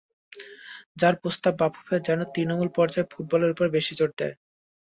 [0.99, 4.35] তাঁর প্রস্তাব, বাফুফে যেন তৃণমূল পর্যায়ে ফুটবলের ওপর বেশি জোর দেয়।